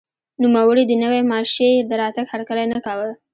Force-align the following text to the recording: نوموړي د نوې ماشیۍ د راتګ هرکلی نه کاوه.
نوموړي 0.43 0.83
د 0.87 0.91
نوې 1.03 1.21
ماشیۍ 1.31 1.73
د 1.89 1.91
راتګ 2.01 2.25
هرکلی 2.33 2.65
نه 2.73 2.79
کاوه. 2.85 3.09